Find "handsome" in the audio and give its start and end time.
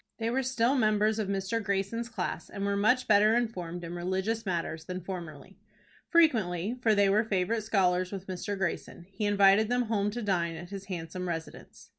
10.85-11.27